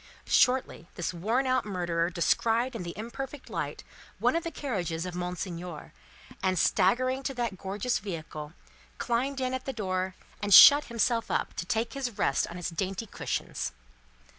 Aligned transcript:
Shortly, 0.25 0.87
this 0.95 1.13
worn 1.13 1.45
out 1.45 1.63
murderer 1.63 2.09
descried 2.09 2.75
in 2.75 2.81
the 2.81 2.97
imperfect 2.97 3.51
light 3.51 3.83
one 4.17 4.35
of 4.35 4.43
the 4.43 4.49
carriages 4.49 5.05
of 5.05 5.13
Monseigneur, 5.13 5.93
and, 6.41 6.57
staggering 6.57 7.21
to 7.21 7.35
that 7.35 7.59
gorgeous 7.59 7.99
vehicle, 7.99 8.53
climbed 8.97 9.39
in 9.39 9.53
at 9.53 9.65
the 9.65 9.73
door, 9.73 10.15
and 10.41 10.55
shut 10.55 10.85
himself 10.85 11.29
up 11.29 11.53
to 11.53 11.67
take 11.67 11.93
his 11.93 12.17
rest 12.17 12.47
on 12.47 12.57
its 12.57 12.71
dainty 12.71 13.05
cushions. 13.05 13.73